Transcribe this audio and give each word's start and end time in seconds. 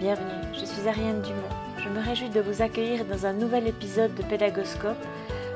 bienvenue. 0.00 0.54
Je 0.54 0.64
suis 0.64 0.88
Ariane 0.88 1.20
Dumont. 1.20 1.56
Je 1.76 1.90
me 1.90 2.00
réjouis 2.00 2.30
de 2.30 2.40
vous 2.40 2.62
accueillir 2.62 3.04
dans 3.04 3.26
un 3.26 3.34
nouvel 3.34 3.66
épisode 3.66 4.14
de 4.14 4.22
Pédagoscope, 4.22 4.96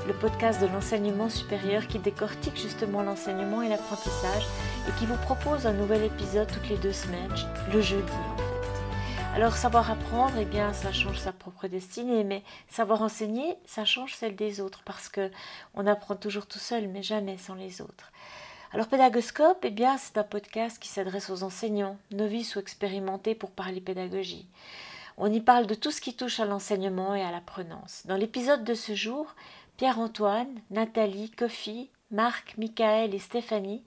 le 0.06 0.12
podcast 0.12 0.60
de 0.60 0.66
l'enseignement 0.66 1.30
supérieur 1.30 1.86
qui 1.86 1.98
décortique 1.98 2.60
justement 2.60 3.02
l'enseignement 3.02 3.62
et 3.62 3.70
l'apprentissage 3.70 4.44
et 4.86 4.92
qui 4.98 5.06
vous 5.06 5.16
propose 5.16 5.66
un 5.66 5.72
nouvel 5.72 6.04
épisode 6.04 6.52
toutes 6.52 6.68
les 6.68 6.76
deux 6.76 6.92
semaines, 6.92 7.34
le 7.72 7.80
jeudi 7.80 8.02
en 8.12 8.36
fait. 8.36 9.34
Alors 9.34 9.56
savoir 9.56 9.90
apprendre, 9.90 10.34
eh 10.38 10.44
bien 10.44 10.74
ça 10.74 10.92
change 10.92 11.20
sa 11.20 11.32
propre 11.32 11.66
destinée, 11.66 12.22
mais 12.22 12.42
savoir 12.68 13.00
enseigner, 13.00 13.56
ça 13.64 13.86
change 13.86 14.12
celle 14.12 14.36
des 14.36 14.60
autres 14.60 14.82
parce 14.84 15.08
que 15.08 15.30
on 15.72 15.86
apprend 15.86 16.16
toujours 16.16 16.46
tout 16.46 16.58
seul, 16.58 16.88
mais 16.88 17.02
jamais 17.02 17.38
sans 17.38 17.54
les 17.54 17.80
autres. 17.80 18.12
Alors 18.74 18.88
Pédagoscope, 18.88 19.58
eh 19.62 19.70
bien, 19.70 19.96
c'est 19.98 20.18
un 20.18 20.24
podcast 20.24 20.80
qui 20.80 20.88
s'adresse 20.88 21.30
aux 21.30 21.44
enseignants, 21.44 21.96
novices 22.10 22.56
ou 22.56 22.58
expérimentés 22.58 23.36
pour 23.36 23.52
parler 23.52 23.80
pédagogie. 23.80 24.48
On 25.16 25.32
y 25.32 25.40
parle 25.40 25.68
de 25.68 25.76
tout 25.76 25.92
ce 25.92 26.00
qui 26.00 26.16
touche 26.16 26.40
à 26.40 26.44
l'enseignement 26.44 27.14
et 27.14 27.22
à 27.22 27.30
l'apprenance. 27.30 28.02
Dans 28.06 28.16
l'épisode 28.16 28.64
de 28.64 28.74
ce 28.74 28.96
jour, 28.96 29.36
Pierre-Antoine, 29.76 30.52
Nathalie, 30.72 31.30
Kofi, 31.30 31.88
Marc, 32.10 32.56
Michael 32.58 33.14
et 33.14 33.20
Stéphanie 33.20 33.84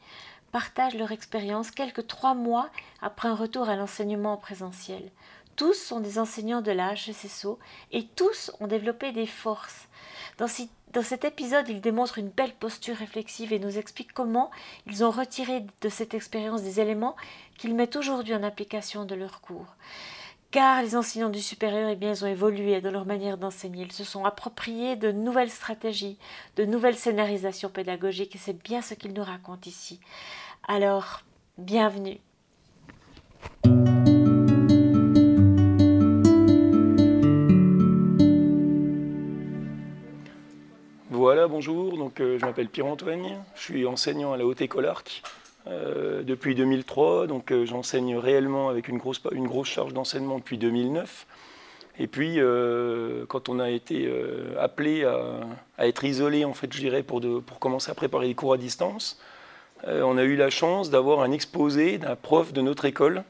partagent 0.54 0.96
leur 0.96 1.12
expérience 1.12 1.70
quelques 1.70 2.08
trois 2.08 2.34
mois 2.34 2.70
après 3.02 3.28
un 3.28 3.36
retour 3.36 3.68
à 3.68 3.76
l'enseignement 3.76 4.32
en 4.32 4.38
présentiel. 4.38 5.12
Tous 5.58 5.74
sont 5.74 6.00
des 6.00 6.20
enseignants 6.20 6.62
de 6.62 6.72
la 6.72 6.94
HSSO 6.94 7.58
et 7.92 8.06
tous 8.16 8.52
ont 8.60 8.68
développé 8.68 9.12
des 9.12 9.26
forces. 9.26 9.88
Dans, 10.38 10.48
cet 10.48 11.26
épisode, 11.26 11.68
ils 11.68 11.82
démontrent 11.82 12.20
une 12.20 12.30
belle 12.30 12.54
posture 12.54 12.96
réflexive 12.96 13.52
et 13.52 13.58
nous 13.58 13.80
expliquent 13.80 14.14
comment 14.14 14.52
ils 14.86 15.04
ont 15.04 15.10
retiré 15.10 15.66
de 15.82 15.90
cette 15.90 16.14
expérience 16.14 16.62
des 16.62 16.80
éléments 16.80 17.16
qu'ils 17.58 17.74
mettent 17.74 17.96
aujourd'hui 17.96 18.36
en 18.36 18.44
application 18.44 19.04
de 19.04 19.16
leurs 19.16 19.42
cours. 19.42 19.76
Car 20.52 20.84
les 20.84 20.96
enseignants 20.96 21.30
du 21.30 21.42
supérieur, 21.42 21.90
eh 21.90 21.96
bien, 21.96 22.12
ils 22.12 22.24
ont 22.24 22.28
évolué 22.28 22.80
dans 22.80 22.92
leur 22.92 23.08
manière 23.08 23.40
d'enseigner. 23.40 23.86
Ils 23.86 23.92
se 23.92 24.04
sont 24.04 24.26
appropriés 24.26 24.96
de 24.96 25.12
nouvelles 25.12 25.50
stratégies, 25.50 26.20
de 26.56 26.66
nouvelles 26.66 26.96
scénarisations 26.96 27.70
pédagogiques, 27.70 28.36
et 28.36 28.40
c'est 28.40 28.62
bien 28.62 28.84
ce 28.84 28.94
qu'ils 28.94 29.14
nous 29.14 29.24
racontent 29.24 29.68
ici. 29.68 30.00
Alors, 30.68 31.24
bienvenue. 31.58 32.20
Euh, 42.20 42.38
je 42.40 42.46
m'appelle 42.46 42.70
Pierre-Antoine, 42.70 43.44
je 43.56 43.62
suis 43.62 43.86
enseignant 43.86 44.34
à 44.34 44.38
la 44.38 44.46
Haute 44.46 44.62
École 44.62 44.86
Arc 44.86 45.22
euh, 45.68 46.24
depuis 46.24 46.56
2003, 46.56 47.28
donc 47.28 47.52
euh, 47.52 47.66
j'enseigne 47.66 48.18
réellement 48.18 48.70
avec 48.70 48.88
une 48.88 48.98
grosse, 48.98 49.22
charge 49.66 49.94
d'enseignement 49.94 50.38
depuis 50.38 50.58
2009. 50.58 51.28
Et 52.00 52.06
puis, 52.08 52.38
quand 53.28 53.50
on 53.50 53.60
a 53.60 53.72
été 53.72 54.08
appelé 54.60 55.04
à, 55.04 55.88
être 55.88 56.04
isolé, 56.04 56.46
en 56.46 56.54
fait, 56.54 56.72
je 56.72 56.78
dirais, 56.78 57.02
pour, 57.02 57.20
pour 57.44 57.58
commencer 57.58 57.90
à 57.90 57.96
préparer 57.96 58.28
les 58.28 58.36
cours 58.36 58.54
à 58.54 58.58
distance, 58.58 59.20
on 59.84 60.16
a 60.20 60.24
eu 60.24 60.36
la 60.36 60.52
chance 60.52 60.92
d'avoir 60.92 61.22
un 61.22 61.32
exposé 61.32 61.98
d'un 61.98 62.16
prof 62.16 62.54
de 62.54 62.62
notre 62.62 62.86
école 62.86 63.24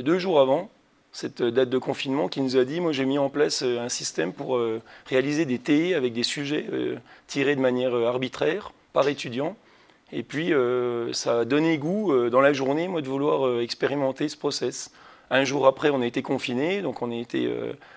deux 0.00 0.18
jours 0.18 0.40
avant, 0.40 0.68
cette 1.12 1.42
date 1.42 1.70
de 1.70 1.78
confinement 1.78 2.28
qui 2.28 2.40
nous 2.40 2.56
a 2.56 2.64
dit, 2.64 2.80
moi 2.80 2.92
j'ai 2.92 3.04
mis 3.04 3.18
en 3.18 3.28
place 3.28 3.62
euh, 3.62 3.80
un 3.80 3.88
système 3.88 4.32
pour 4.32 4.56
euh, 4.56 4.80
réaliser 5.06 5.44
des 5.44 5.58
TE 5.58 5.96
avec 5.96 6.12
des 6.12 6.22
sujets 6.22 6.66
euh, 6.72 6.96
tirés 7.26 7.56
de 7.56 7.60
manière 7.60 7.94
arbitraire 7.94 8.72
par 8.92 9.08
étudiant. 9.08 9.56
Et 10.10 10.22
puis 10.22 10.54
ça 11.12 11.40
a 11.40 11.44
donné 11.44 11.76
goût 11.76 12.30
dans 12.30 12.40
la 12.40 12.54
journée, 12.54 12.88
moi, 12.88 13.02
de 13.02 13.06
vouloir 13.06 13.60
expérimenter 13.60 14.30
ce 14.30 14.38
process. 14.38 14.90
Un 15.30 15.44
jour 15.44 15.66
après, 15.66 15.90
on 15.90 16.00
a 16.00 16.06
été 16.06 16.22
confinés, 16.22 16.80
donc 16.80 17.02
on 17.02 17.10
a 17.10 17.14
été 17.14 17.46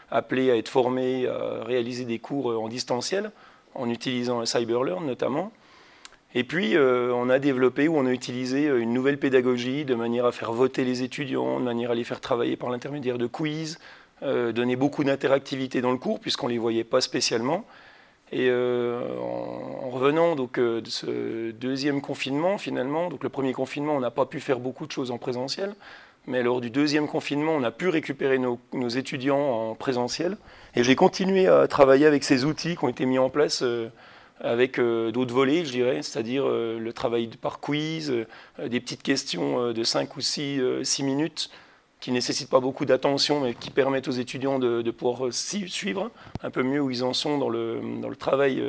appelé 0.10 0.52
à 0.52 0.58
être 0.58 0.68
formés, 0.68 1.26
à 1.28 1.64
réaliser 1.64 2.04
des 2.04 2.20
cours 2.20 2.48
en 2.48 2.68
distanciel, 2.68 3.32
en 3.76 3.90
utilisant 3.90 4.46
CyberLearn 4.46 5.06
notamment. 5.06 5.54
Et 6.34 6.44
puis, 6.44 6.76
euh, 6.76 7.14
on 7.14 7.30
a 7.30 7.40
développé 7.40 7.88
ou 7.88 7.98
on 7.98 8.06
a 8.06 8.12
utilisé 8.12 8.68
euh, 8.68 8.80
une 8.80 8.94
nouvelle 8.94 9.18
pédagogie 9.18 9.84
de 9.84 9.96
manière 9.96 10.26
à 10.26 10.32
faire 10.32 10.54
voter 10.54 10.86
les 10.86 11.04
étudiants, 11.04 11.60
de 11.60 11.66
manière 11.66 11.92
à 11.92 11.96
les 11.96 12.06
faire 12.06 12.22
travailler 12.22 12.56
par 12.56 12.70
l'intermédiaire 12.70 13.18
de 13.18 13.28
quiz, 13.28 13.80
euh, 14.24 14.54
donner 14.54 14.78
beaucoup 14.78 15.04
d'interactivité 15.04 15.82
dans 15.82 15.92
le 15.92 15.98
cours 15.98 16.20
puisqu'on 16.20 16.48
ne 16.48 16.54
les 16.54 16.58
voyait 16.58 16.86
pas 16.86 17.02
spécialement. 17.02 17.66
Et 18.34 18.50
en, 18.50 19.90
revenant 19.90 20.38
donc, 20.38 20.58
de 20.58 20.82
ce 20.86 21.52
deuxième 21.52 22.00
confinement, 22.00 22.58
finalement, 22.58 23.10
donc 23.10 23.24
le 23.24 23.30
premier 23.30 23.52
confinement, 23.52 23.94
on 23.94 24.00
n'a 24.00 24.10
pas 24.10 24.26
pu 24.26 24.40
faire 24.40 24.62
beaucoup 24.62 24.86
de 24.88 24.92
choses 24.94 25.12
en 25.12 25.18
présentiel, 25.18 25.76
mais 26.28 26.42
lors 26.42 26.62
du 26.62 26.70
deuxième 26.70 27.10
confinement, 27.10 27.52
on 27.54 27.64
a 27.64 27.72
pu 27.72 27.90
récupérer 27.90 28.38
nos, 28.38 28.58
nos 28.72 28.88
étudiants 28.88 29.72
en 29.72 29.76
présentiel. 29.76 30.38
Et 30.78 30.84
j'ai 30.86 30.96
continué 30.96 31.48
à 31.48 31.68
travailler 31.68 32.06
avec 32.06 32.24
ces 32.24 32.46
outils 32.46 32.78
qui 32.78 32.86
ont 32.86 32.88
été 32.88 33.06
mis 33.06 33.20
en 33.20 33.30
place 33.30 33.66
avec 34.44 34.80
euh, 34.80 35.12
d'autres 35.12 35.34
volets, 35.34 35.66
je 35.66 35.72
dirais, 35.72 36.02
c'est-à-dire 36.02 36.44
euh, 36.46 36.80
le 36.80 36.94
travail 36.94 37.28
par 37.28 37.60
quiz, 37.60 38.12
euh, 38.12 38.68
des 38.68 38.80
petites 38.80 39.04
questions 39.04 39.72
de 39.72 39.84
5 39.84 40.16
ou 40.18 40.22
6, 40.22 40.60
minutes 41.04 41.50
qui 42.00 42.10
ne 42.10 42.16
nécessitent 42.16 42.50
pas 42.50 42.60
beaucoup 42.60 42.86
d'attention, 42.86 43.42
mais 43.42 43.54
qui 43.54 43.70
permettent 43.70 44.08
aux 44.08 44.12
étudiants 44.12 44.58
de, 44.58 44.90
pouvoir 44.92 45.32
suivre 45.32 46.10
un 46.42 46.50
peu 46.50 46.64
mieux 46.64 46.82
où 46.82 46.90
ils 46.90 47.04
en 47.04 47.14
sont 47.14 47.38
le, 47.50 47.80
dans 48.02 48.10
le 48.10 48.16
travail 48.16 48.64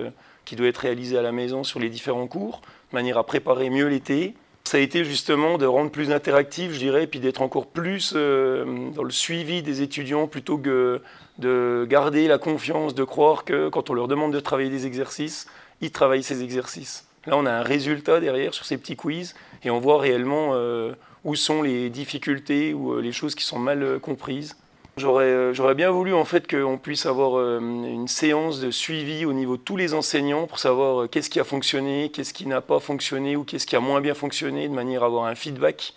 qui 0.44 0.54
doit 0.54 0.66
être 0.66 0.78
réalisé 0.78 1.16
à 1.16 1.22
la 1.22 1.32
maison 1.32 1.64
sur 1.64 1.80
les 1.80 1.88
différents 1.88 2.26
cours, 2.26 2.60
de 2.90 2.96
manière 2.96 3.16
à 3.16 3.24
préparer 3.24 3.70
mieux 3.70 3.86
l'été. 3.86 4.34
Ça 4.64 4.78
a 4.78 4.80
été 4.80 5.04
justement 5.04 5.58
de 5.58 5.66
rendre 5.66 5.90
plus 5.90 6.12
interactif, 6.12 6.72
je 6.72 6.78
dirais, 6.78 7.04
et 7.04 7.06
puis 7.06 7.20
d'être 7.20 7.42
encore 7.42 7.66
plus 7.66 8.14
dans 8.14 9.02
le 9.02 9.10
suivi 9.10 9.62
des 9.62 9.82
étudiants 9.82 10.28
plutôt 10.28 10.56
que 10.56 11.02
de 11.38 11.86
garder 11.88 12.28
la 12.28 12.38
confiance, 12.38 12.94
de 12.94 13.04
croire 13.04 13.44
que 13.44 13.68
quand 13.68 13.90
on 13.90 13.94
leur 13.94 14.08
demande 14.08 14.32
de 14.32 14.40
travailler 14.40 14.70
des 14.70 14.86
exercices, 14.86 15.46
ils 15.80 15.90
travaillent 15.90 16.22
ces 16.22 16.42
exercices. 16.42 17.06
Là, 17.26 17.36
on 17.36 17.46
a 17.46 17.52
un 17.52 17.62
résultat 17.62 18.20
derrière 18.20 18.52
sur 18.54 18.64
ces 18.64 18.76
petits 18.78 18.96
quiz 18.96 19.34
et 19.62 19.70
on 19.70 19.78
voit 19.78 20.00
réellement 20.00 20.50
euh, 20.52 20.92
où 21.24 21.36
sont 21.36 21.62
les 21.62 21.88
difficultés 21.88 22.74
ou 22.74 22.94
euh, 22.94 23.00
les 23.00 23.12
choses 23.12 23.34
qui 23.34 23.44
sont 23.44 23.58
mal 23.58 23.82
euh, 23.82 23.98
comprises. 23.98 24.56
J'aurais 24.98 25.74
bien 25.74 25.90
voulu 25.90 26.12
en 26.12 26.26
fait 26.26 26.46
qu'on 26.46 26.76
puisse 26.76 27.06
avoir 27.06 27.58
une 27.58 28.08
séance 28.08 28.60
de 28.60 28.70
suivi 28.70 29.24
au 29.24 29.32
niveau 29.32 29.56
de 29.56 29.62
tous 29.62 29.76
les 29.76 29.94
enseignants 29.94 30.46
pour 30.46 30.58
savoir 30.58 31.08
qu'est-ce 31.08 31.30
qui 31.30 31.40
a 31.40 31.44
fonctionné, 31.44 32.10
qu'est-ce 32.10 32.34
qui 32.34 32.46
n'a 32.46 32.60
pas 32.60 32.78
fonctionné 32.78 33.34
ou 33.34 33.42
qu'est-ce 33.44 33.66
qui 33.66 33.74
a 33.74 33.80
moins 33.80 34.02
bien 34.02 34.14
fonctionné, 34.14 34.68
de 34.68 34.74
manière 34.74 35.02
à 35.02 35.06
avoir 35.06 35.24
un 35.24 35.34
feedback 35.34 35.94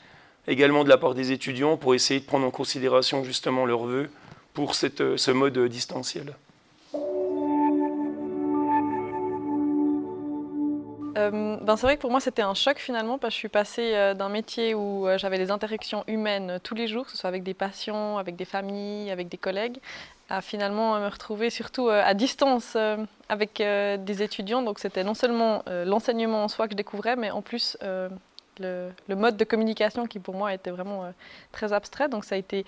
également 0.47 0.85
de 0.85 0.89
la 0.89 0.97
part 0.97 1.13
des 1.13 1.33
étudiants 1.33 1.75
pour 1.75 1.94
essayer 1.94 2.22
de 2.22 2.25
prendre 2.25 2.45
en 2.45 2.51
considération 2.51 3.23
justement 3.23 3.66
leurs 3.66 3.85
vœux 3.85 4.09
pour 4.53 4.75
ce 4.75 5.31
mode 5.31 5.59
distanciel. 5.67 6.33
Euh, 11.17 11.57
ben 11.61 11.77
c'est 11.77 11.85
vrai 11.85 11.95
que 11.95 12.01
pour 12.01 12.11
moi 12.11 12.19
c'était 12.19 12.41
un 12.41 12.53
choc 12.53 12.77
finalement 12.77 13.17
parce 13.17 13.33
que 13.33 13.35
je 13.35 13.39
suis 13.39 13.49
passée 13.49 13.91
euh, 13.95 14.13
d'un 14.13 14.27
métier 14.27 14.73
où 14.73 15.07
euh, 15.07 15.17
j'avais 15.17 15.37
des 15.37 15.49
interactions 15.49 16.03
humaines 16.07 16.59
tous 16.61 16.75
les 16.75 16.87
jours, 16.87 17.05
que 17.05 17.11
ce 17.11 17.17
soit 17.17 17.29
avec 17.29 17.43
des 17.43 17.53
patients, 17.53 18.17
avec 18.17 18.35
des 18.35 18.45
familles, 18.45 19.11
avec 19.11 19.29
des 19.29 19.37
collègues, 19.37 19.77
à 20.29 20.41
finalement 20.41 20.99
me 20.99 21.07
retrouver 21.07 21.49
surtout 21.49 21.87
à 21.89 22.13
distance 22.15 22.75
avec 23.29 23.57
des 23.57 24.23
étudiants. 24.23 24.63
Donc 24.63 24.79
c'était 24.79 25.03
non 25.03 25.13
seulement 25.13 25.63
l'enseignement 25.67 26.43
en 26.43 26.47
soi 26.47 26.65
que 26.65 26.71
je 26.71 26.77
découvrais, 26.77 27.15
mais 27.15 27.29
en 27.29 27.43
plus 27.43 27.77
le, 28.59 28.89
le, 29.07 29.15
mode 29.15 29.37
de 29.37 29.43
communication 29.43 30.07
qui 30.07 30.17
pour 30.17 30.33
moi 30.33 30.51
était 30.51 30.71
vraiment 30.71 31.13
très 31.51 31.73
abstrait. 31.73 32.09
Donc 32.09 32.25
ça 32.25 32.33
a 32.33 32.37
été 32.39 32.65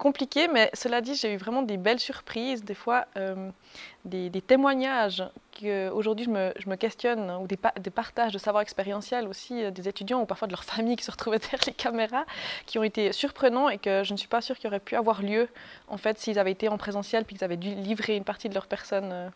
compliqué, 0.00 0.48
mais 0.48 0.70
cela 0.72 1.02
dit, 1.02 1.14
j'ai 1.14 1.34
eu 1.34 1.36
vraiment 1.36 1.62
des 1.62 1.76
belles 1.76 2.00
surprises, 2.00 2.64
des 2.64 2.74
fois 2.74 3.04
euh, 3.18 3.50
des, 4.06 4.30
témoignages 4.40 5.22
qu'aujourd'hui 5.52 6.24
je 6.24 6.30
me, 6.30 6.52
je 6.58 6.70
me 6.70 6.76
questionne, 6.76 7.30
ou 7.42 7.46
des, 7.46 7.90
partages 7.90 8.32
de 8.32 8.38
savoir 8.38 8.62
expérientiel 8.62 9.28
aussi 9.28 9.62
euh, 9.62 9.70
des 9.70 9.88
étudiants 9.88 10.22
ou 10.22 10.24
parfois 10.24 10.48
de 10.48 10.52
leur 10.52 10.64
famille 10.64 10.96
qui 10.96 11.04
se 11.04 11.10
retrouvaient 11.10 11.38
derrière 11.44 11.60
les 11.66 11.74
caméras, 11.74 12.24
qui 12.64 12.78
ont 12.78 12.82
été 12.82 13.12
surprenants 13.12 13.68
et 13.68 13.76
que 13.76 14.02
je 14.02 14.12
ne 14.12 14.16
suis 14.16 14.26
pas 14.26 14.40
sûre 14.40 14.56
qu'ils 14.58 14.68
auraient 14.68 14.80
pu 14.80 14.96
avoir 14.96 15.20
lieu 15.22 15.48
en 15.86 15.98
fait 15.98 16.18
s'ils 16.18 16.38
avaient 16.38 16.52
été 16.52 16.70
en 16.70 16.78
présentiel 16.78 17.26
puis 17.26 17.36
qu'ils 17.36 17.44
avaient 17.44 17.58
dû 17.58 17.74
livrer 17.74 18.16
une 18.16 18.24
partie 18.24 18.48
de 18.48 18.54
leur 18.54 18.66
personne 18.66 19.30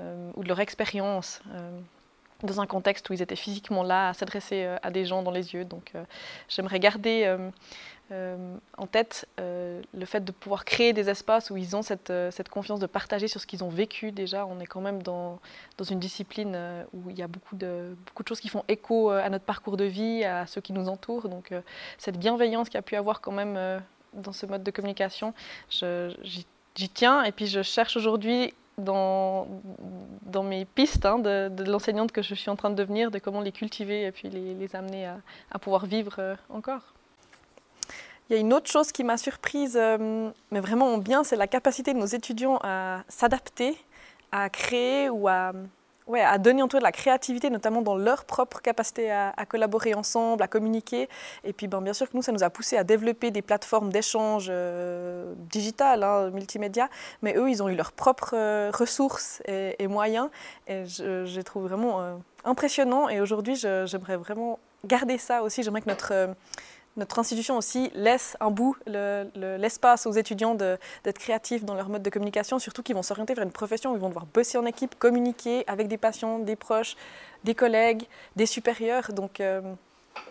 euh, 0.00 0.30
ou 0.34 0.42
de 0.42 0.48
leur 0.48 0.60
expérience 0.60 1.42
dans 2.42 2.60
un 2.60 2.66
contexte 2.66 3.08
où 3.10 3.12
ils 3.12 3.22
étaient 3.22 3.36
physiquement 3.36 3.82
là, 3.82 4.08
à 4.08 4.14
s'adresser 4.14 4.76
à 4.82 4.90
des 4.90 5.04
gens 5.04 5.22
dans 5.22 5.30
les 5.30 5.54
yeux. 5.54 5.64
Donc 5.64 5.92
j'aimerais 6.48 6.80
garder 6.80 7.36
euh, 8.12 8.56
en 8.76 8.88
tête 8.88 9.28
euh, 9.38 9.80
le 9.94 10.04
fait 10.04 10.24
de 10.24 10.32
pouvoir 10.32 10.64
créer 10.64 10.92
des 10.92 11.08
espaces 11.08 11.50
où 11.50 11.56
ils 11.56 11.76
ont 11.76 11.82
cette, 11.82 12.10
euh, 12.10 12.32
cette 12.32 12.48
confiance 12.48 12.80
de 12.80 12.86
partager 12.86 13.28
sur 13.28 13.40
ce 13.40 13.46
qu'ils 13.46 13.62
ont 13.62 13.68
vécu 13.68 14.10
déjà. 14.10 14.46
On 14.46 14.58
est 14.58 14.66
quand 14.66 14.80
même 14.80 15.00
dans, 15.00 15.38
dans 15.78 15.84
une 15.84 16.00
discipline 16.00 16.58
où 16.92 17.08
il 17.08 17.16
y 17.16 17.22
a 17.22 17.28
beaucoup 17.28 17.54
de, 17.54 17.96
beaucoup 18.06 18.24
de 18.24 18.28
choses 18.28 18.40
qui 18.40 18.48
font 18.48 18.64
écho 18.66 19.10
à 19.10 19.28
notre 19.28 19.44
parcours 19.44 19.76
de 19.76 19.84
vie, 19.84 20.24
à 20.24 20.46
ceux 20.46 20.60
qui 20.60 20.72
nous 20.72 20.88
entourent. 20.88 21.28
Donc 21.28 21.54
cette 21.98 22.18
bienveillance 22.18 22.68
qu'il 22.68 22.78
y 22.78 22.78
a 22.78 22.82
pu 22.82 22.96
avoir 22.96 23.20
quand 23.20 23.32
même 23.32 23.80
dans 24.12 24.32
ce 24.32 24.44
mode 24.46 24.64
de 24.64 24.70
communication, 24.72 25.32
j'y 25.70 26.88
tiens 26.92 27.22
et 27.22 27.30
puis 27.30 27.46
je 27.46 27.62
cherche 27.62 27.96
aujourd'hui 27.96 28.54
dans, 28.80 29.46
dans 30.22 30.42
mes 30.42 30.64
pistes 30.64 31.06
hein, 31.06 31.18
de, 31.18 31.64
l'enseignante 31.64 32.12
que 32.12 32.22
je 32.22 32.34
suis 32.34 32.50
en 32.50 32.56
train 32.56 32.70
de 32.70 32.74
devenir, 32.74 33.10
de 33.10 33.18
comment 33.18 33.40
les 33.40 33.52
cultiver 33.52 34.04
et 34.04 34.12
puis 34.12 34.28
les, 34.28 34.54
les 34.54 34.76
amener 34.76 35.06
à, 35.06 35.18
à 35.50 35.58
pouvoir 35.58 35.86
vivre 35.86 36.36
encore. 36.48 36.94
Il 38.28 38.34
y 38.34 38.36
a 38.36 38.40
une 38.40 38.52
autre 38.52 38.70
chose 38.70 38.92
qui 38.92 39.02
m'a 39.02 39.16
surprise, 39.16 39.76
mais 39.76 40.60
vraiment 40.60 40.98
bien, 40.98 41.24
c'est 41.24 41.34
la 41.34 41.48
capacité 41.48 41.92
de 41.92 41.98
nos 41.98 42.06
étudiants 42.06 42.60
à 42.62 43.02
s'adapter, 43.08 43.76
à 44.30 44.48
créer 44.48 45.10
ou 45.10 45.26
à 45.26 45.52
à 46.18 46.38
donner 46.38 46.62
en 46.62 46.68
tout 46.68 46.78
de 46.78 46.82
la 46.82 46.92
créativité, 46.92 47.50
notamment 47.50 47.82
dans 47.82 47.96
leur 47.96 48.24
propre 48.24 48.60
capacité 48.60 49.10
à, 49.10 49.32
collaborer 49.48 49.94
ensemble, 49.94 50.42
à 50.42 50.48
communiquer. 50.48 51.08
Et 51.44 51.52
puis, 51.52 51.68
ben, 51.68 51.80
bien 51.80 51.92
sûr 51.92 52.10
que 52.10 52.16
nous, 52.16 52.22
ça 52.22 52.32
nous 52.32 52.42
a 52.42 52.50
poussé 52.50 52.76
à 52.76 52.84
développer 52.84 53.30
des 53.30 53.42
plateformes 53.42 53.90
d'échange 53.90 54.48
euh, 54.50 55.32
digitales, 55.36 56.02
hein, 56.02 56.30
multimédia. 56.30 56.88
Mais 57.22 57.34
eux, 57.36 57.48
ils 57.48 57.62
ont 57.62 57.68
eu 57.68 57.76
leurs 57.76 57.92
propres 57.92 58.34
euh, 58.34 58.70
ressources 58.72 59.42
et, 59.46 59.86
moyens. 59.86 60.28
Et 60.66 60.86
je, 60.86 61.24
je, 61.26 61.36
les 61.36 61.44
trouve 61.44 61.64
vraiment 61.64 62.00
euh, 62.00 62.16
impressionnants. 62.44 63.08
Et 63.08 63.20
aujourd'hui, 63.20 63.56
j'aimerais 63.56 64.16
vraiment 64.16 64.58
garder 64.84 65.18
ça 65.18 65.42
aussi. 65.42 65.62
J'aimerais 65.62 65.82
que 65.82 65.88
notre 65.88 66.34
notre 67.00 67.18
institution 67.18 67.56
aussi 67.56 67.90
laisse 67.94 68.36
un 68.40 68.50
bout, 68.50 68.76
l'espace 68.86 70.06
aux 70.06 70.12
étudiants 70.12 70.54
d'être 70.54 71.18
créatifs 71.18 71.64
dans 71.64 71.74
leur 71.74 71.88
mode 71.88 72.02
de 72.02 72.10
communication, 72.10 72.58
surtout 72.58 72.82
qu'ils 72.82 72.94
vont 72.94 73.02
s'orienter 73.02 73.34
vers 73.34 73.44
une 73.44 73.52
profession 73.52 73.92
où 73.92 73.96
ils 73.96 74.00
vont 74.00 74.08
devoir 74.08 74.26
bosser 74.26 74.58
en 74.58 74.66
équipe, 74.66 74.98
communiquer 74.98 75.64
avec 75.66 75.88
des 75.88 75.96
patients, 75.96 76.38
des 76.38 76.56
proches, 76.56 76.96
des 77.42 77.54
collègues, 77.54 78.04
des 78.36 78.44
supérieurs. 78.46 79.12
Donc, 79.12 79.40
euh, 79.40 79.62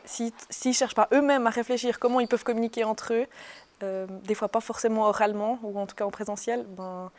s'ils 0.05 0.31
ne 0.65 0.71
cherchent 0.71 0.95
pas 0.95 1.07
eux-mêmes 1.11 1.47
à 1.47 1.49
réfléchir 1.49 1.99
comment 1.99 2.19
ils 2.19 2.27
peuvent 2.27 2.43
communiquer 2.43 2.83
entre 2.83 3.13
eux, 3.13 3.25
euh, 3.81 4.05
des 4.23 4.35
fois 4.35 4.49
pas 4.49 4.61
forcément 4.61 5.07
oralement, 5.07 5.57
ou 5.63 5.79
en 5.79 5.87
tout 5.87 5.95
cas 5.95 6.05
en 6.05 6.11
présentiel, 6.11 6.65
ben, 6.67 7.11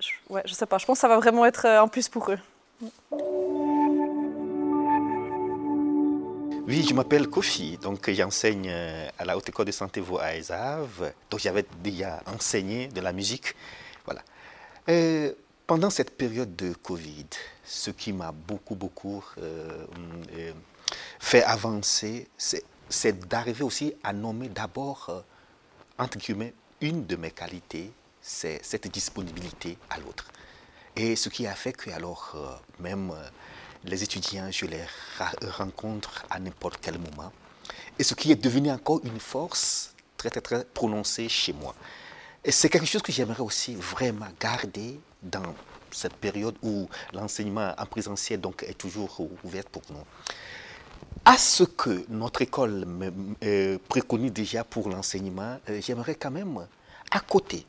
je, 0.00 0.10
ouais, 0.28 0.42
sais 0.46 0.66
pas, 0.66 0.76
je 0.76 0.84
pense 0.84 0.98
que 0.98 1.00
ça 1.00 1.08
va 1.08 1.16
vraiment 1.16 1.46
être 1.46 1.66
euh, 1.66 1.82
un 1.82 1.88
plus 1.88 2.08
pour 2.10 2.30
eux. 2.30 2.38
Oui, 6.68 6.84
je 6.86 6.92
m'appelle 6.92 7.28
Kofi, 7.28 7.78
donc 7.78 8.10
j'enseigne 8.10 8.68
euh, 8.68 9.08
à 9.18 9.24
la 9.24 9.38
Haute 9.38 9.48
École 9.48 9.64
de 9.64 9.72
Santé 9.72 10.02
Vaud 10.02 10.18
à 10.18 10.36
Esav. 10.36 11.14
Donc 11.30 11.40
j'avais 11.40 11.64
déjà 11.82 12.22
enseigné 12.26 12.88
de 12.88 13.00
la 13.00 13.14
musique. 13.14 13.54
Voilà. 14.04 14.22
Euh, 14.90 15.32
pendant 15.66 15.88
cette 15.88 16.14
période 16.14 16.54
de 16.56 16.74
Covid, 16.74 17.24
ce 17.64 17.90
qui 17.90 18.12
m'a 18.12 18.32
beaucoup, 18.32 18.74
beaucoup 18.74 19.24
euh, 19.38 19.86
fait 21.18 21.42
avancer, 21.42 22.28
c'est 22.36 23.18
d'arriver 23.26 23.64
aussi 23.64 23.94
à 24.04 24.12
nommer 24.12 24.50
d'abord, 24.50 25.24
entre 25.96 26.18
guillemets, 26.18 26.52
une 26.82 27.06
de 27.06 27.16
mes 27.16 27.30
qualités, 27.30 27.90
c'est 28.20 28.62
cette 28.62 28.88
disponibilité 28.92 29.78
à 29.88 29.98
l'autre. 30.00 30.30
Et 30.96 31.16
ce 31.16 31.30
qui 31.30 31.46
a 31.46 31.54
fait 31.54 31.72
que, 31.72 31.88
alors, 31.88 32.60
même 32.78 33.10
les 33.84 34.02
étudiants, 34.02 34.50
je 34.50 34.66
les 34.66 34.84
rencontre 35.50 36.24
à 36.30 36.38
n'importe 36.38 36.78
quel 36.80 36.98
moment. 36.98 37.32
Et 37.98 38.02
ce 38.02 38.14
qui 38.14 38.32
est 38.32 38.36
devenu 38.42 38.70
encore 38.70 39.00
une 39.04 39.20
force 39.20 39.94
très, 40.16 40.30
très, 40.30 40.40
très 40.40 40.64
prononcée 40.64 41.28
chez 41.28 41.52
moi. 41.52 41.74
Et 42.44 42.52
c'est 42.52 42.68
quelque 42.68 42.86
chose 42.86 43.02
que 43.02 43.12
j'aimerais 43.12 43.40
aussi 43.40 43.74
vraiment 43.74 44.28
garder 44.40 45.00
dans 45.22 45.54
cette 45.90 46.14
période 46.14 46.56
où 46.62 46.88
l'enseignement 47.12 47.74
en 47.76 47.86
présentiel 47.86 48.40
donc, 48.40 48.62
est 48.62 48.76
toujours 48.78 49.20
ouvert 49.44 49.64
pour 49.64 49.82
nous. 49.90 50.04
À 51.24 51.36
ce 51.36 51.64
que 51.64 52.04
notre 52.08 52.42
école 52.42 52.86
euh, 53.42 53.78
préconise 53.88 54.32
déjà 54.32 54.64
pour 54.64 54.88
l'enseignement, 54.88 55.58
euh, 55.68 55.80
j'aimerais 55.82 56.14
quand 56.14 56.30
même, 56.30 56.66
à 57.10 57.20
côté 57.20 57.66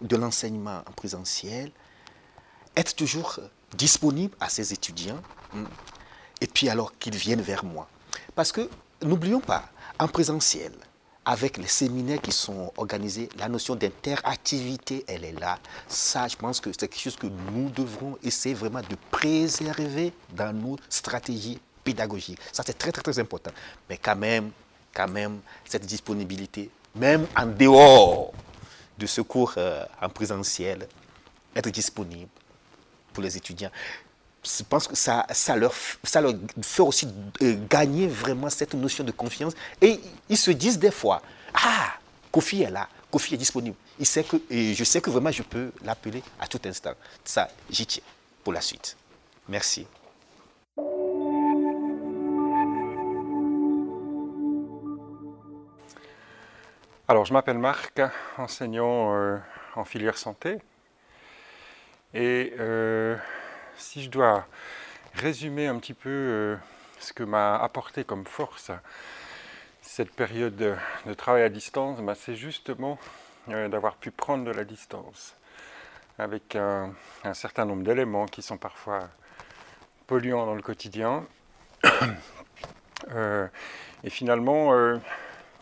de 0.00 0.16
l'enseignement 0.16 0.82
en 0.86 0.92
présentiel, 0.92 1.70
être 2.76 2.94
toujours 2.94 3.40
disponible 3.76 4.34
à 4.40 4.48
ces 4.48 4.72
étudiants 4.72 5.20
hmm, 5.52 5.64
et 6.40 6.46
puis 6.46 6.68
alors 6.68 6.96
qu'ils 6.98 7.16
viennent 7.16 7.42
vers 7.42 7.64
moi. 7.64 7.88
Parce 8.34 8.52
que 8.52 8.68
n'oublions 9.02 9.40
pas, 9.40 9.64
en 9.98 10.08
présentiel, 10.08 10.72
avec 11.24 11.56
les 11.56 11.66
séminaires 11.66 12.20
qui 12.20 12.32
sont 12.32 12.72
organisés, 12.76 13.28
la 13.38 13.48
notion 13.48 13.74
d'interactivité, 13.76 15.04
elle 15.08 15.24
est 15.24 15.38
là. 15.38 15.58
Ça, 15.88 16.28
je 16.28 16.36
pense 16.36 16.60
que 16.60 16.70
c'est 16.72 16.88
quelque 16.88 17.00
chose 17.00 17.16
que 17.16 17.26
nous 17.26 17.70
devrons 17.70 18.18
essayer 18.22 18.54
vraiment 18.54 18.82
de 18.82 18.96
préserver 19.10 20.12
dans 20.34 20.52
nos 20.52 20.76
stratégies 20.88 21.58
pédagogiques. 21.82 22.38
Ça, 22.52 22.62
c'est 22.66 22.76
très, 22.76 22.92
très, 22.92 23.02
très 23.02 23.18
important. 23.18 23.52
Mais 23.88 23.96
quand 23.96 24.16
même, 24.16 24.50
quand 24.92 25.08
même, 25.08 25.40
cette 25.64 25.86
disponibilité, 25.86 26.70
même 26.94 27.26
en 27.36 27.46
dehors 27.46 28.32
de 28.98 29.06
ce 29.06 29.20
cours 29.22 29.54
euh, 29.56 29.84
en 30.00 30.08
présentiel, 30.08 30.86
être 31.56 31.70
disponible, 31.70 32.28
pour 33.14 33.22
les 33.22 33.36
étudiants. 33.36 33.70
Je 34.44 34.62
pense 34.62 34.86
que 34.86 34.94
ça, 34.94 35.24
leur, 35.56 35.72
ça 36.02 36.20
leur 36.20 36.34
fait 36.60 36.82
aussi 36.82 37.08
euh, 37.40 37.56
gagner 37.70 38.06
vraiment 38.06 38.50
cette 38.50 38.74
notion 38.74 39.02
de 39.02 39.12
confiance. 39.12 39.54
Et 39.80 39.98
ils 40.28 40.36
se 40.36 40.50
disent 40.50 40.78
des 40.78 40.90
fois, 40.90 41.22
ah, 41.54 41.94
Kofi 42.30 42.62
est 42.62 42.70
là, 42.70 42.86
Kofi 43.10 43.34
est 43.34 43.38
disponible. 43.38 43.76
Il 43.98 44.04
sait 44.04 44.24
que, 44.24 44.36
je 44.50 44.84
sais 44.84 45.00
que 45.00 45.08
vraiment 45.08 45.30
je 45.30 45.42
peux 45.42 45.72
l'appeler 45.82 46.22
à 46.38 46.46
tout 46.46 46.60
instant. 46.66 46.92
Ça, 47.24 47.48
j'y 47.70 47.86
tiens 47.86 48.02
pour 48.42 48.52
la 48.52 48.60
suite. 48.60 48.96
Merci. 49.48 49.86
Alors, 57.06 57.26
je 57.26 57.34
m'appelle 57.34 57.58
Marc, 57.58 58.00
enseignant 58.38 59.14
euh, 59.14 59.38
en 59.76 59.84
filière 59.84 60.16
santé. 60.16 60.58
Et 62.14 62.54
euh, 62.60 63.16
si 63.76 64.04
je 64.04 64.08
dois 64.08 64.46
résumer 65.14 65.66
un 65.66 65.78
petit 65.78 65.94
peu 65.94 66.10
euh, 66.10 66.56
ce 67.00 67.12
que 67.12 67.24
m'a 67.24 67.56
apporté 67.56 68.04
comme 68.04 68.24
force 68.24 68.70
cette 69.82 70.12
période 70.12 70.54
de, 70.54 70.76
travail 71.14 71.42
à 71.42 71.48
distance, 71.48 72.00
bah, 72.00 72.14
c'est 72.14 72.36
justement 72.36 72.98
euh, 73.48 73.68
d'avoir 73.68 73.96
pu 73.96 74.12
prendre 74.12 74.44
de 74.44 74.52
la 74.52 74.64
distance 74.64 75.34
avec 76.18 76.54
un, 76.54 76.94
certain 77.32 77.64
nombre 77.64 77.82
d'éléments 77.82 78.26
qui 78.26 78.42
sont 78.42 78.58
parfois 78.58 79.08
polluants 80.06 80.46
dans 80.46 80.54
le 80.54 80.62
quotidien. 80.62 81.26
et 84.04 84.10
finalement, 84.10 84.72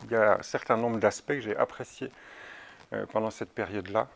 il 0.03 0.11
y 0.11 0.15
a 0.15 0.37
un 0.37 0.43
certain 0.43 0.77
nombre 0.77 0.99
d'aspects 0.99 1.33
que 1.33 1.41
j'ai 1.41 1.57
appréciés 1.57 2.11
pendant 3.11 3.31
cette 3.31 3.51
période-là. 3.51 4.07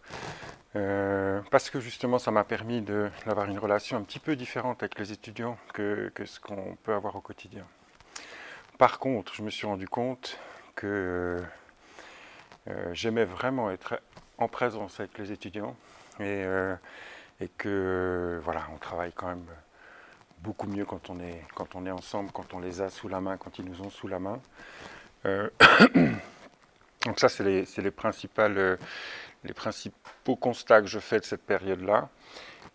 Euh, 0.76 1.42
parce 1.50 1.70
que 1.70 1.80
justement, 1.80 2.20
ça 2.20 2.32
m'a 2.32 2.44
permis 2.44 2.82
d'avoir 2.82 3.46
une 3.46 3.60
relation 3.60 3.98
un 3.98 4.02
petit 4.02 4.20
peu 4.20 4.36
différente 4.36 4.84
avec 4.84 5.00
les 5.00 5.12
étudiants 5.12 5.58
que, 5.74 6.12
ce 6.26 6.40
qu'on 6.40 6.78
peut 6.84 6.94
avoir 6.94 7.16
au 7.16 7.22
quotidien. 7.22 7.66
Par 8.78 9.00
contre, 9.00 9.34
je 9.34 9.42
me 9.42 9.50
suis 9.50 9.66
rendu 9.66 9.88
compte 9.88 10.38
que 10.76 11.42
euh, 12.68 12.94
j'aimais 12.94 13.26
vraiment 13.26 13.72
être 13.72 14.00
en 14.38 14.48
présence 14.48 15.00
avec 15.00 15.18
les 15.18 15.32
étudiants 15.32 15.76
et, 16.20 16.44
euh, 16.46 16.76
et, 17.40 17.48
que 17.48 18.40
voilà, 18.44 18.68
on 18.74 18.78
travaille 18.78 19.14
quand 19.14 19.28
même 19.28 19.46
beaucoup 20.40 20.68
mieux 20.68 20.86
quand 20.86 21.10
on, 21.10 21.20
est, 21.20 21.44
quand 21.56 21.74
on 21.76 21.86
est 21.88 21.92
ensemble, 21.92 22.32
quand 22.32 22.54
on 22.54 22.60
les 22.60 22.82
a 22.82 22.90
sous 22.90 23.08
la 23.08 23.20
main, 23.22 23.38
quand 23.38 23.58
ils 23.58 23.66
nous 23.66 23.82
ont 23.82 23.90
sous 23.90 24.08
la 24.08 24.20
main. 24.20 24.40
donc 25.26 27.20
ça, 27.20 27.28
c'est 27.28 27.44
les, 27.44 27.66
les 27.78 27.92
principales 27.92 28.78
les 29.44 29.54
principaux 29.54 30.36
constats 30.36 30.82
que 30.82 30.88
je 30.88 31.00
fais 31.00 31.20
de 31.20 31.26
cette 31.26 31.44
période-là. 31.44 32.10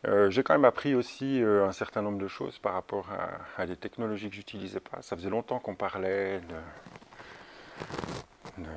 Euh, 0.07 0.31
j'ai 0.31 0.42
quand 0.42 0.54
même 0.54 0.64
appris 0.64 0.95
aussi 0.95 1.42
euh, 1.42 1.66
un 1.66 1.73
certain 1.73 2.02
nombre 2.02 2.19
de 2.19 2.26
choses 2.26 2.59
par 2.59 2.73
rapport 2.73 3.09
à, 3.57 3.66
des 3.66 3.76
technologies 3.76 4.28
que 4.28 4.35
j'utilisais 4.35 4.81
pas. 4.81 5.00
Ça 5.02 5.16
faisait 5.16 5.31
longtemps 5.31 5.61
qu'on 5.61 5.76
parlait 5.76 6.40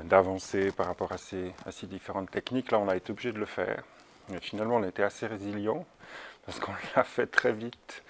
d'avancer 0.04 0.72
par 0.72 0.86
rapport 0.86 1.12
à 1.12 1.18
ces, 1.18 1.54
différentes 1.84 2.30
techniques. 2.30 2.72
Là, 2.72 2.80
on 2.80 2.88
a 2.88 2.96
été 2.96 3.12
obligé 3.12 3.32
de 3.32 3.40
le 3.40 3.46
faire. 3.46 3.84
Mais 4.30 4.40
finalement, 4.40 4.76
on 4.76 4.84
été 4.84 5.04
assez 5.04 5.26
résilient 5.26 5.86
parce 6.46 6.60
qu'on 6.60 6.74
l'a 6.96 7.04
fait 7.04 7.28
très 7.28 7.54
vite. 7.54 8.04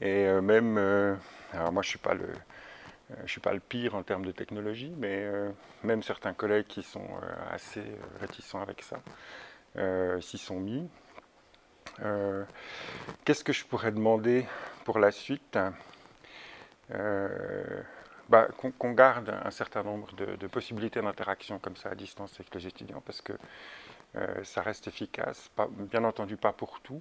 Et 0.00 0.26
euh, 0.26 0.40
même, 0.40 0.78
alors 1.52 1.72
moi, 1.72 1.82
je 1.82 1.90
suis 1.90 1.98
pas 1.98 2.14
le, 2.14 2.28
je 3.14 3.22
ne 3.22 3.28
suis 3.28 3.40
pas 3.40 3.52
le 3.52 3.60
pire 3.60 3.94
en 3.94 4.02
termes 4.02 4.24
de 4.24 4.32
technologie, 4.32 4.92
mais 4.96 5.20
euh, 5.22 5.50
même 5.84 6.02
certains 6.02 6.34
collègues 6.34 6.66
qui 6.66 6.82
sont 6.82 7.04
euh, 7.04 7.54
assez 7.54 7.80
euh, 7.80 7.96
réticents 8.20 8.60
avec 8.60 8.82
ça 8.82 8.98
s'y 10.20 10.38
sont 10.38 10.58
mis. 10.58 10.88
Qu'est-ce 13.26 13.44
que 13.44 13.52
je 13.52 13.66
pourrais 13.66 13.92
demander 13.92 14.46
pour 14.86 14.98
la 14.98 15.10
suite? 15.10 15.58
Bah, 16.88 18.48
Qu'on 18.78 18.92
garde 18.92 19.38
un 19.44 19.50
certain 19.50 19.82
nombre 19.82 20.14
de, 20.14 20.46
possibilités 20.46 21.02
d'interaction 21.02 21.58
comme 21.58 21.76
ça 21.76 21.90
à 21.90 21.94
distance 21.94 22.32
avec 22.40 22.54
les 22.54 22.66
étudiants, 22.66 23.02
parce 23.04 23.20
que 23.20 23.34
ça 24.44 24.62
reste 24.62 24.88
efficace, 24.88 25.50
bien 25.76 26.04
entendu 26.04 26.38
pas 26.38 26.54
pour 26.54 26.80
tout, 26.80 27.00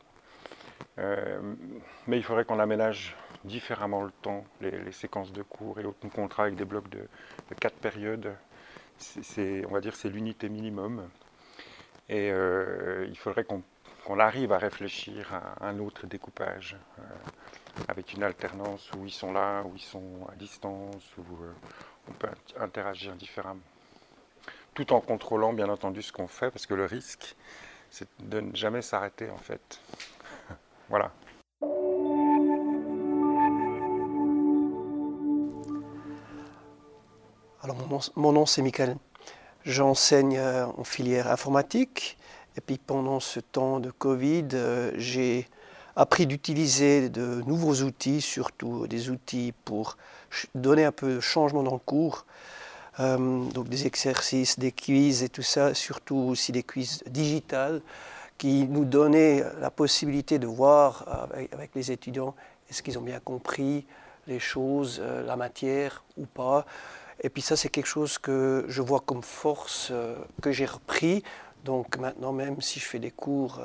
mais 0.97 2.17
il 2.17 2.23
faudrait 2.23 2.43
qu'on 2.43 2.59
aménage 2.59 3.15
différemment 3.45 4.03
le 4.03 4.11
temps, 4.11 4.45
les, 4.61 4.91
séquences 4.91 5.31
de 5.31 5.43
cours 5.43 5.79
et 5.79 5.83
contrats 5.83 6.21
on 6.21 6.27
travaille 6.27 6.49
avec 6.49 6.59
des 6.59 6.65
blocs 6.65 6.89
de, 6.89 7.07
quatre 7.59 7.77
périodes. 7.77 8.33
C'est, 8.97 9.65
on 9.65 9.71
va 9.71 9.81
dire 9.81 9.95
c'est 9.95 10.09
l'unité 10.09 10.49
minimum. 10.49 11.09
Et 12.07 12.29
euh, 12.31 13.05
il 13.09 13.17
faudrait 13.17 13.45
qu'on 13.45 14.19
arrive 14.19 14.51
à 14.51 14.57
réfléchir 14.57 15.33
à 15.33 15.67
un 15.67 15.79
autre 15.79 16.05
découpage, 16.05 16.77
euh, 16.99 17.01
avec 17.87 18.13
une 18.13 18.23
alternance 18.23 18.91
où 18.93 19.05
ils 19.05 19.11
sont 19.11 19.33
là, 19.33 19.63
où 19.63 19.73
ils 19.75 19.81
sont 19.81 20.27
à 20.31 20.35
distance, 20.35 21.03
où 21.17 21.43
euh, 21.43 21.51
on 22.07 22.13
peut 22.13 22.27
interagir 22.59 23.15
différemment. 23.15 23.61
tout 24.75 24.93
en 24.93 25.01
contrôlant 25.01 25.53
bien 25.53 25.69
entendu 25.69 26.01
ce 26.01 26.11
qu'on 26.11 26.27
fait, 26.27 26.51
parce 26.51 26.65
que 26.67 26.73
le 26.73 26.85
risque, 26.85 27.35
c'est 27.89 28.07
de 28.19 28.41
ne 28.41 28.55
jamais 28.55 28.81
s'arrêter 28.81 29.29
en 29.29 29.37
fait. 29.37 29.81
voilà. 30.89 31.11
Alors 37.65 37.77
mon 38.15 38.31
nom, 38.31 38.45
c'est 38.45 38.61
Michael. 38.61 38.95
J'enseigne 39.63 40.37
euh, 40.37 40.67
en 40.77 40.83
filière 40.83 41.31
informatique 41.31 42.15
et 42.55 42.61
puis 42.61 42.77
pendant 42.77 43.19
ce 43.19 43.39
temps 43.39 43.79
de 43.79 43.89
Covid, 43.89 44.49
euh, 44.53 44.91
j'ai 44.97 45.47
appris 45.95 46.27
d'utiliser 46.27 47.09
de 47.09 47.41
nouveaux 47.47 47.73
outils, 47.81 48.21
surtout 48.21 48.85
des 48.85 49.09
outils 49.09 49.51
pour 49.65 49.97
donner 50.53 50.85
un 50.85 50.91
peu 50.91 51.15
de 51.15 51.19
changement 51.19 51.63
dans 51.63 51.73
le 51.73 51.79
cours. 51.79 52.27
Euh, 52.99 53.49
donc 53.49 53.67
des 53.67 53.87
exercices, 53.87 54.59
des 54.59 54.71
quiz 54.71 55.23
et 55.23 55.29
tout 55.29 55.41
ça, 55.41 55.73
surtout 55.73 56.17
aussi 56.17 56.51
des 56.51 56.61
quiz 56.61 57.01
digitales 57.07 57.81
qui 58.37 58.67
nous 58.67 58.85
donnaient 58.85 59.43
la 59.59 59.71
possibilité 59.71 60.37
de 60.37 60.45
voir 60.45 61.27
avec, 61.51 61.73
les 61.73 61.91
étudiants 61.91 62.35
est-ce 62.69 62.83
qu'ils 62.83 62.99
ont 62.99 63.01
bien 63.01 63.19
compris 63.19 63.87
les 64.27 64.39
choses, 64.39 65.01
la 65.25 65.35
matière 65.35 66.03
ou 66.15 66.27
pas. 66.27 66.65
Et 67.21 67.29
puis 67.29 67.41
ça, 67.41 67.55
c'est 67.55 67.69
quelque 67.69 67.87
chose 67.87 68.17
que 68.17 68.65
je 68.67 68.81
vois 68.81 68.99
comme 68.99 69.23
force 69.23 69.89
euh, 69.91 70.15
que 70.41 70.51
j'ai 70.51 70.65
repris. 70.65 71.23
Donc 71.63 71.97
maintenant, 71.97 72.33
même 72.33 72.61
si 72.61 72.79
je 72.79 72.85
fais 72.85 72.99
des 72.99 73.11
cours 73.11 73.59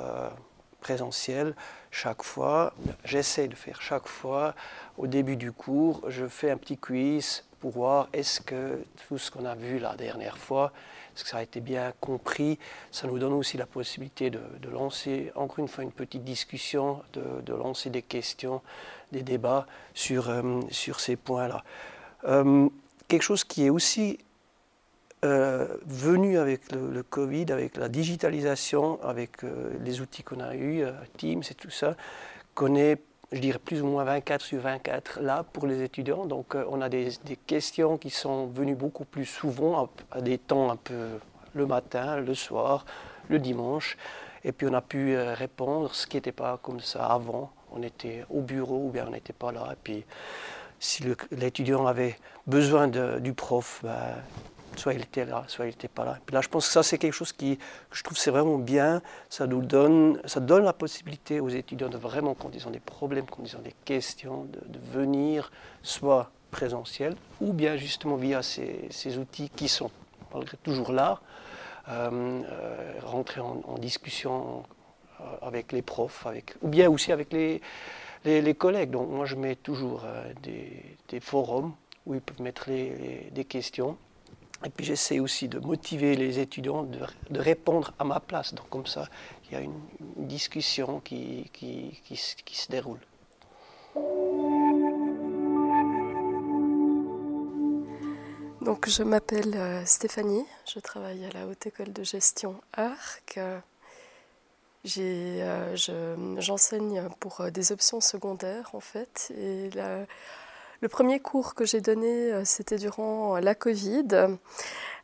présentiels, 0.79 1.55
chaque 1.91 2.23
fois, 2.23 2.73
j'essaie 3.05 3.47
de 3.47 3.55
faire 3.55 3.81
chaque 3.81 4.07
fois, 4.07 4.55
au 4.97 5.07
début 5.07 5.37
du 5.37 5.51
cours, 5.51 6.01
je 6.07 6.25
fais 6.25 6.49
un 6.49 6.57
petit 6.57 6.77
quiz 6.77 7.43
pour 7.59 7.71
voir 7.71 8.09
est-ce 8.11 8.41
que 8.41 8.83
tout 9.07 9.17
ce 9.17 9.29
qu'on 9.29 9.45
a 9.45 9.55
vu 9.55 9.77
la 9.77 9.95
dernière 9.95 10.37
fois, 10.37 10.73
est-ce 11.15 11.23
que 11.23 11.29
ça 11.29 11.37
a 11.37 11.43
été 11.43 11.59
bien 11.59 11.93
compris 11.99 12.57
Ça 12.91 13.07
nous 13.07 13.19
donne 13.19 13.33
aussi 13.33 13.57
la 13.57 13.67
possibilité 13.67 14.29
de, 14.29 14.41
lancer 14.69 15.31
encore 15.35 15.59
une 15.59 15.67
fois 15.67 15.83
une 15.83 15.91
petite 15.91 16.23
discussion, 16.23 17.03
de, 17.13 17.53
lancer 17.53 17.89
des 17.89 18.01
questions, 18.01 18.61
des 19.11 19.21
débats 19.21 19.67
sur, 19.93 20.29
euh, 20.29 20.61
sur 20.71 20.99
ces 20.99 21.15
points-là. 21.15 21.63
Euh, 22.23 22.67
quelque 23.11 23.23
chose 23.23 23.43
qui 23.43 23.65
est 23.65 23.69
aussi 23.69 24.17
euh, 25.23 25.67
venu 25.85 26.37
avec 26.37 26.71
le, 26.71 27.03
Covid, 27.03 27.51
avec 27.51 27.77
la 27.77 27.89
digitalisation, 27.89 29.01
avec 29.03 29.43
les 29.83 30.01
outils 30.01 30.23
qu'on 30.23 30.39
a 30.39 30.55
eus, 30.55 30.83
Teams 31.17 31.43
et 31.49 31.53
tout 31.53 31.69
ça, 31.69 31.95
qu'on 32.55 32.75
est 32.75 33.01
je 33.31 33.39
dirais 33.39 33.59
plus 33.59 33.81
ou 33.81 33.87
moins 33.87 34.03
24 34.03 34.41
sur 34.41 34.61
24 34.61 35.21
là 35.21 35.43
pour 35.43 35.65
les 35.65 35.81
étudiants. 35.81 36.25
Donc 36.25 36.55
euh, 36.55 36.65
on 36.69 36.81
a 36.81 36.89
des, 36.89 37.11
questions 37.47 37.97
qui 37.97 38.09
sont 38.09 38.47
venues 38.47 38.75
beaucoup 38.75 39.05
plus 39.05 39.25
souvent 39.25 39.89
à, 40.11 40.21
des 40.21 40.37
temps 40.37 40.69
un 40.71 40.75
peu 40.75 41.19
le 41.53 41.65
matin, 41.65 42.17
le 42.17 42.33
soir, 42.33 42.85
le 43.29 43.39
dimanche. 43.39 43.97
Et 44.43 44.51
puis 44.51 44.67
on 44.69 44.73
a 44.73 44.81
pu 44.81 45.15
euh, 45.15 45.33
répondre, 45.33 45.93
ce 45.93 46.07
qui 46.07 46.17
n'était 46.17 46.31
pas 46.31 46.59
comme 46.61 46.79
ça 46.79 47.05
avant. 47.05 47.51
On 47.71 47.81
était 47.83 48.25
au 48.29 48.41
bureau 48.41 48.87
ou 48.87 48.89
bien 48.89 49.05
on 49.07 49.11
n'était 49.11 49.33
pas 49.33 49.51
là. 49.51 49.75
Puis 49.81 50.03
si 50.81 51.03
l'étudiant 51.29 51.85
avait 51.85 52.17
besoin 52.47 52.87
du 52.87 53.33
prof, 53.33 53.81
ben, 53.83 54.15
soit 54.75 54.95
il 54.95 55.01
était 55.01 55.25
là, 55.25 55.43
soit 55.47 55.65
il 55.65 55.69
n'était 55.69 55.87
pas 55.87 56.03
là. 56.03 56.17
Là, 56.31 56.41
je 56.41 56.49
pense 56.49 56.65
que 56.65 56.73
ça, 56.73 56.81
c'est 56.81 56.97
quelque 56.97 57.13
chose 57.13 57.31
qui, 57.31 57.57
que 57.57 57.95
je 57.95 58.03
trouve 58.03 58.17
c'est 58.17 58.31
vraiment 58.31 58.57
bien. 58.57 59.03
Ça 59.29 59.45
nous 59.45 59.61
donne, 59.61 60.19
ça 60.25 60.39
donne 60.39 60.63
la 60.63 60.73
possibilité 60.73 61.39
aux 61.39 61.49
étudiants 61.49 61.87
de 61.87 61.97
vraiment, 61.97 62.33
quand 62.33 62.49
ils 62.55 62.67
ont 62.67 62.71
des 62.71 62.79
problèmes, 62.79 63.25
quand 63.25 63.43
ils 63.45 63.55
ont 63.55 63.61
des 63.61 63.75
questions, 63.85 64.45
de, 64.45 64.79
venir 64.91 65.51
soit 65.83 66.31
présentiel 66.49 67.15
ou 67.39 67.53
bien 67.53 67.77
justement 67.77 68.15
via 68.15 68.41
ces, 68.41 69.17
outils 69.19 69.51
qui 69.55 69.67
sont 69.67 69.91
malgré 70.33 70.57
toujours 70.57 70.91
là, 70.91 71.21
euh, 71.89 72.41
euh, 72.43 72.93
rentrer 73.03 73.39
en, 73.39 73.77
discussion 73.77 74.63
euh, 75.19 75.23
avec 75.43 75.71
les 75.73 75.83
profs, 75.83 76.25
avec, 76.25 76.55
ou 76.61 76.69
bien 76.69 76.89
aussi 76.89 77.11
avec 77.11 77.31
les, 77.31 77.61
les, 78.25 78.53
collègues. 78.55 78.91
Donc 78.91 79.09
moi, 79.09 79.25
je 79.25 79.35
mets 79.35 79.55
toujours 79.55 80.05
des, 80.43 80.83
des, 81.09 81.19
forums 81.19 81.73
où 82.05 82.13
ils 82.13 82.21
peuvent 82.21 82.41
mettre 82.41 82.69
des 82.69 83.45
questions 83.45 83.97
et 84.63 84.69
puis 84.69 84.85
j'essaie 84.85 85.19
aussi 85.19 85.47
de 85.47 85.59
motiver 85.59 86.15
les 86.15 86.39
étudiants 86.39 86.83
de, 86.83 86.99
répondre 87.31 87.93
à 87.97 88.03
ma 88.03 88.19
place. 88.19 88.53
Donc 88.53 88.69
comme 88.69 88.85
ça, 88.85 89.07
il 89.45 89.53
y 89.53 89.55
a 89.55 89.61
une, 89.61 89.79
discussion 90.17 90.99
qui, 90.99 91.49
qui, 91.51 91.99
qui, 92.05 92.55
se 92.55 92.71
déroule. 92.71 92.99
Donc 98.61 98.87
je 98.87 99.01
m'appelle 99.03 99.55
euh, 99.55 99.83
Stéphanie, 99.85 100.45
je 100.71 100.79
travaille 100.79 101.25
à 101.25 101.31
la 101.31 101.47
Haute 101.47 101.65
École 101.65 101.91
de 101.91 102.03
Gestion 102.03 102.61
ARC. 102.73 103.39
Euh, 104.97 105.75
j'enseigne 106.39 107.03
pour 107.19 107.41
euh, 107.41 107.49
des 107.51 107.71
options 107.71 108.01
secondaires 108.01 108.71
en 108.73 108.79
fait. 108.79 109.31
Et 109.37 109.69
le 110.81 110.89
premier 110.89 111.19
cours 111.19 111.53
que 111.53 111.65
j'ai 111.65 111.81
donné, 111.81 112.31
euh, 112.31 112.41
c'était 112.45 112.77
durant 112.77 113.37
la 113.37 113.55
Covid. 113.55 114.37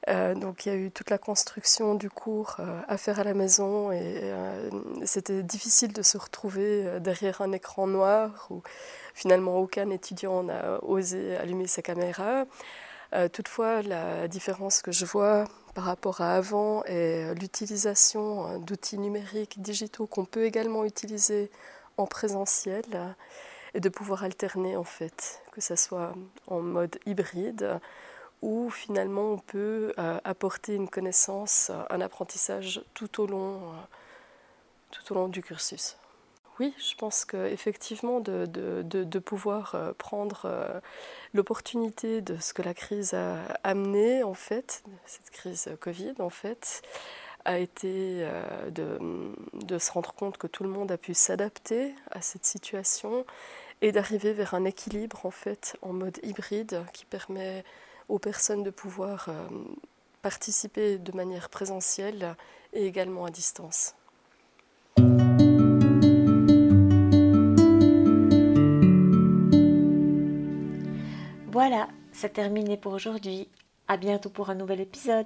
Donc 0.07 0.65
il 0.65 0.69
y 0.69 0.71
a 0.71 0.75
eu 0.75 0.89
toute 0.89 1.09
la 1.09 1.17
construction 1.17 1.93
du 1.93 2.09
cours 2.09 2.61
à 2.87 2.97
faire 2.97 3.19
à 3.19 3.25
la 3.25 3.33
maison 3.33 3.91
et 3.91 4.31
c'était 5.03 5.43
difficile 5.43 5.91
de 5.91 6.01
se 6.01 6.17
retrouver 6.17 7.01
derrière 7.01 7.41
un 7.41 7.51
écran 7.51 7.87
noir 7.87 8.47
où 8.49 8.61
finalement 9.13 9.57
aucun 9.57 9.89
étudiant 9.89 10.43
n'a 10.43 10.81
osé 10.81 11.35
allumer 11.35 11.67
sa 11.67 11.81
caméra. 11.81 12.45
toutefois, 13.33 13.81
la 13.81 14.29
différence 14.29 14.81
que 14.81 14.93
je 14.93 15.03
vois 15.03 15.43
par 15.77 15.85
rapport 15.85 16.21
à 16.21 16.33
avant 16.33 16.83
est 16.85 17.35
l'utilisation 17.35 18.57
d'outils 18.57 18.97
numériques 18.97 19.61
digitaux 19.61 20.07
qu'on 20.07 20.25
peut 20.25 20.45
également 20.45 20.83
utiliser 20.85 21.51
en 21.97 22.07
présentiel 22.07 22.83
et 23.75 23.79
de 23.79 23.87
pouvoir 23.87 24.23
alterner 24.23 24.75
en 24.75 24.83
fait, 24.83 25.39
que 25.51 25.61
ce 25.61 25.75
soit 25.75 26.15
en 26.47 26.61
mode 26.61 26.97
hybride 27.05 27.79
où 28.41 28.71
finalement 28.71 29.33
on 29.33 29.37
peut 29.37 29.93
euh, 29.99 30.19
apporter 30.23 30.73
une 30.73 30.89
connaissance, 30.89 31.69
un 31.91 32.01
apprentissage 32.01 32.81
tout 32.95 33.21
au 33.21 33.27
long, 33.27 33.57
euh, 33.57 33.75
tout 34.89 35.11
au 35.11 35.15
long 35.15 35.27
du 35.27 35.43
cursus. 35.43 35.95
Oui, 36.59 36.73
je 36.77 36.95
pense 36.95 37.23
qu'effectivement, 37.25 38.19
de, 38.19 38.45
de, 38.47 38.81
de, 38.81 39.19
pouvoir 39.19 39.75
euh, 39.75 39.93
prendre 39.93 40.81
l'opportunité 41.33 42.21
de 42.21 42.37
ce 42.37 42.53
que 42.53 42.63
la 42.63 42.73
crise 42.73 43.13
a 43.13 43.37
amené, 43.63 44.23
en 44.23 44.33
fait, 44.33 44.83
cette 45.05 45.29
crise 45.29 45.69
Covid, 45.79 46.15
en 46.19 46.31
fait, 46.31 46.81
a 47.45 47.59
été 47.59 48.27
de, 48.71 48.99
de 49.53 49.77
se 49.77 49.91
rendre 49.91 50.13
compte 50.13 50.37
que 50.37 50.47
tout 50.47 50.63
le 50.63 50.69
monde 50.69 50.91
a 50.91 50.97
pu 50.97 51.13
s'adapter 51.13 51.93
à 52.11 52.21
cette 52.21 52.45
situation 52.45 53.25
et 53.81 53.91
d'arriver 53.91 54.33
vers 54.33 54.53
un 54.53 54.65
équilibre 54.65 55.25
en 55.25 55.31
fait 55.31 55.77
en 55.81 55.93
mode 55.93 56.19
hybride 56.23 56.83
qui 56.93 57.05
permet 57.05 57.63
aux 58.09 58.19
personnes 58.19 58.63
de 58.63 58.69
pouvoir 58.69 59.27
euh, 59.29 59.47
participer 60.21 60.97
de 60.97 61.11
manière 61.11 61.49
présentielle 61.49 62.35
et 62.73 62.85
également 62.85 63.25
à 63.25 63.29
distance. 63.29 63.95
Voilà, 71.59 71.87
c'est 72.11 72.33
terminé 72.33 72.77
pour 72.77 72.93
aujourd'hui. 72.93 73.49
À 73.87 73.97
bientôt 73.97 74.29
pour 74.29 74.51
un 74.51 74.53
nouvel 74.53 74.79
épisode. 74.79 75.25